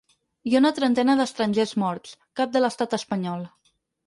Hi 0.47 0.53
ha 0.53 0.61
una 0.63 0.71
trentena 0.79 1.15
d’estrangers 1.19 1.75
morts, 1.83 2.17
cap 2.41 2.57
de 2.57 2.63
l’estat 2.65 2.97
espanyol. 3.01 3.47